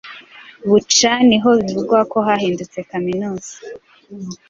[0.69, 3.51] Bucca niho bivugwa ko hahindutse kaminuza